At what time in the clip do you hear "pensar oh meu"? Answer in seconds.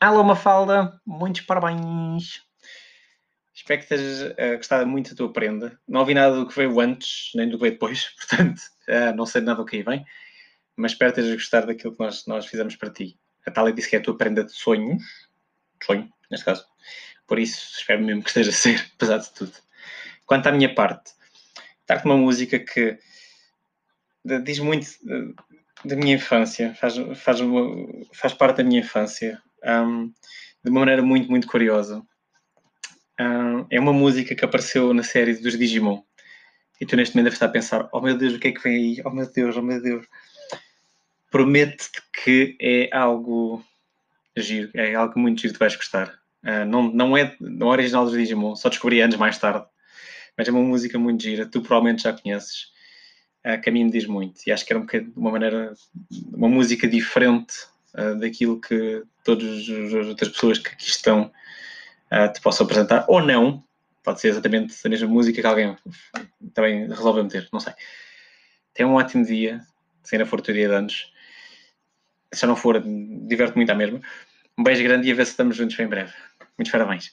37.50-38.16